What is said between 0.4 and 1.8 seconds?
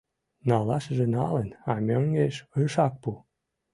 Налашыже налын, а